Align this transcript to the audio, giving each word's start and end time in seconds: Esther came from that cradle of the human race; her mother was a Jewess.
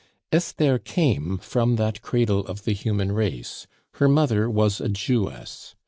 Esther 0.31 0.79
came 0.79 1.37
from 1.37 1.75
that 1.75 2.01
cradle 2.01 2.39
of 2.47 2.63
the 2.63 2.73
human 2.73 3.11
race; 3.11 3.67
her 3.97 4.07
mother 4.09 4.49
was 4.49 4.81
a 4.81 4.89
Jewess. 4.89 5.75